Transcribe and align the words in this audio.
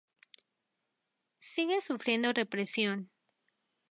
Sigue 1.51 1.79
sufriendo 1.79 2.33
represión. 2.33 3.11